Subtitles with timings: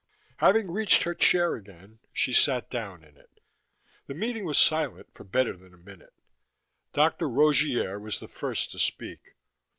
[0.37, 3.39] Having reached her chair again, she sat down in it.
[4.07, 6.15] The meeting was silent for better than a minute.
[6.91, 7.29] Dr.
[7.29, 9.35] Rogier was the first to speak.